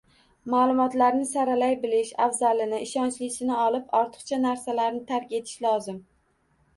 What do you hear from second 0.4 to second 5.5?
Ma'lumotlarni saralay bilish, afzalini, ishonchlisini olib, ortiqcha narsalarni tark